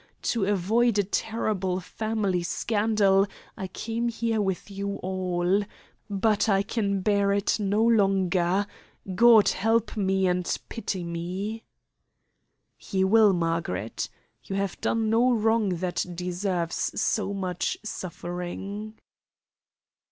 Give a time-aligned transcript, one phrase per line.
[0.33, 5.61] To avoid a terrible family scandal I came here with you all.
[6.09, 8.65] But I can bear it no longer.
[9.13, 11.65] God help me and pity me!"
[12.77, 14.09] "He will, Margaret.
[14.43, 18.95] You have done no wrong that deserves so much suffering."